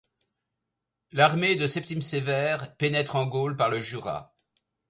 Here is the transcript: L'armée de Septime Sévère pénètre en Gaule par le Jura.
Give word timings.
L'armée 1.11 1.55
de 1.55 1.67
Septime 1.67 2.01
Sévère 2.01 2.75
pénètre 2.77 3.15
en 3.17 3.27
Gaule 3.27 3.55
par 3.55 3.69
le 3.69 3.79
Jura. 3.79 4.33